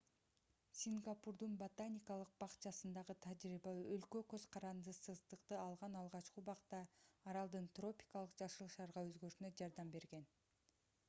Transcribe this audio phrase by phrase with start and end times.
[0.83, 6.81] сингапурдун ботаникалык бакчасындагы тажрыйба өлкө көз карандысыздыкты алган алгачкы убакта
[7.33, 10.29] аралдын тропикалык жашыл шаарга өзгөрүшүнө жардам берген